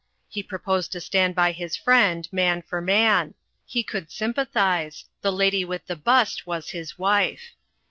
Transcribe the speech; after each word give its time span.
He 0.27 0.41
proposed 0.41 0.91
to 0.93 0.99
stand 0.99 1.35
by 1.35 1.51
his 1.51 1.75
friend, 1.77 2.27
man 2.31 2.63
for 2.63 2.81
man. 2.81 3.35
He 3.67 3.83
could 3.83 4.09
sympathise. 4.09 5.05
The 5.21 5.31
Lady 5.31 5.63
with 5.63 5.85
the 5.85 5.95
Bust 5.95 6.47
was 6.47 6.71
his 6.71 6.97
wife. 6.97 7.51